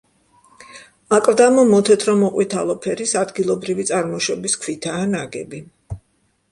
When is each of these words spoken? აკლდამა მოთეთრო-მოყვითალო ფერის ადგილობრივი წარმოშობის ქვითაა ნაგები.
აკლდამა 1.17 1.65
მოთეთრო-მოყვითალო 1.73 2.77
ფერის 2.87 3.15
ადგილობრივი 3.23 3.87
წარმოშობის 3.93 4.61
ქვითაა 4.65 5.05
ნაგები. 5.17 5.63